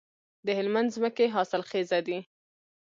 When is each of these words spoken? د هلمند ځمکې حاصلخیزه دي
د 0.45 0.47
هلمند 0.57 0.93
ځمکې 0.95 1.25
حاصلخیزه 1.35 1.99
دي 2.07 2.19